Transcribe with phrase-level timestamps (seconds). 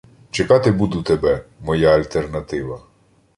[0.31, 2.81] Чекати буду тебе, Моя альтернатива!